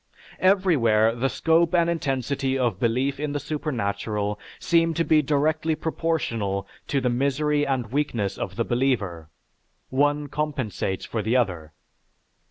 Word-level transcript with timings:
Everywhere 0.39 1.13
the 1.15 1.29
scope 1.29 1.75
and 1.75 1.87
intensity 1.87 2.57
of 2.57 2.79
belief 2.79 3.19
in 3.19 3.33
the 3.33 3.39
supernatural 3.39 4.39
seem 4.57 4.95
to 4.95 5.03
be 5.03 5.21
directly 5.21 5.75
proportional 5.75 6.67
to 6.87 6.99
the 7.01 7.07
misery 7.11 7.67
and 7.67 7.91
weakness 7.91 8.35
of 8.39 8.55
the 8.55 8.65
believer 8.65 9.29
(one 9.89 10.25
compensates 10.27 11.05
for 11.05 11.21
the 11.21 11.35
other). 11.37 11.73